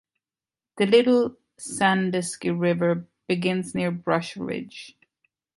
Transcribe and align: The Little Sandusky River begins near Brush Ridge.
The 0.77 0.87
Little 0.87 1.35
Sandusky 1.59 2.49
River 2.49 3.05
begins 3.27 3.75
near 3.75 3.91
Brush 3.91 4.35
Ridge. 4.35 4.97